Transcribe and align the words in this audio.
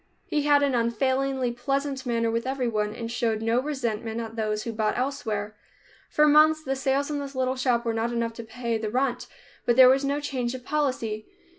He 0.25 0.41
had 0.47 0.63
an 0.63 0.73
unfailingly 0.73 1.51
pleasant 1.51 2.07
manner 2.07 2.31
with 2.31 2.47
everyone, 2.47 2.95
and 2.95 3.11
showed 3.11 3.43
no 3.43 3.61
resentment 3.61 4.19
at 4.19 4.35
those 4.35 4.63
who 4.63 4.71
bought 4.73 4.97
elsewhere. 4.97 5.55
For 6.09 6.25
months 6.27 6.63
the 6.63 6.75
sales 6.75 7.11
in 7.11 7.19
this 7.19 7.35
little 7.35 7.55
shop 7.55 7.85
were 7.85 7.93
not 7.93 8.11
enough 8.11 8.33
to 8.33 8.43
pay 8.43 8.79
the 8.79 8.89
rent, 8.89 9.27
but 9.63 9.75
there 9.75 9.89
was 9.89 10.03
no 10.03 10.19
change 10.19 10.55
of 10.55 10.65
policy. 10.65 11.27